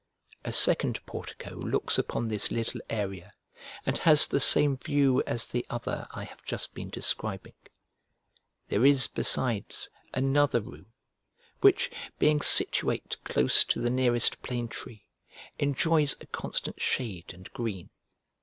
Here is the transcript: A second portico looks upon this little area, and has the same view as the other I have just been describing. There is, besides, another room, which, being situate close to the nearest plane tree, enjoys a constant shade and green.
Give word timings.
A 0.43 0.51
second 0.51 0.99
portico 1.05 1.51
looks 1.55 1.99
upon 1.99 2.27
this 2.27 2.49
little 2.49 2.81
area, 2.89 3.33
and 3.85 3.99
has 3.99 4.25
the 4.25 4.39
same 4.39 4.75
view 4.75 5.21
as 5.27 5.45
the 5.45 5.63
other 5.69 6.07
I 6.09 6.23
have 6.23 6.43
just 6.43 6.73
been 6.73 6.89
describing. 6.89 7.53
There 8.69 8.83
is, 8.83 9.05
besides, 9.05 9.91
another 10.11 10.59
room, 10.59 10.87
which, 11.59 11.91
being 12.17 12.41
situate 12.41 13.23
close 13.23 13.63
to 13.65 13.79
the 13.79 13.91
nearest 13.91 14.41
plane 14.41 14.69
tree, 14.69 15.05
enjoys 15.59 16.15
a 16.19 16.25
constant 16.25 16.81
shade 16.81 17.31
and 17.31 17.53
green. 17.53 17.91